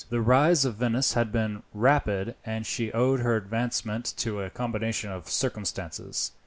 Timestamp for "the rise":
0.09-0.65